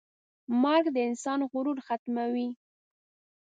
[0.61, 2.49] مرګ د انسان غرور ختموي.